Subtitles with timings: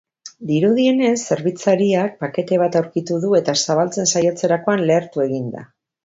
[0.51, 5.63] Dirudienez, zerbitzariak pakete bat aurkitu du eta zabaltzen saiatzerakoan lehertu egin da.